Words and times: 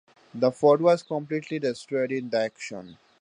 The 0.33 0.51
fort 0.51 0.81
was 0.81 1.03
completely 1.03 1.59
destroyed 1.59 2.11
in 2.11 2.31
the 2.31 2.39
action. 2.39 2.97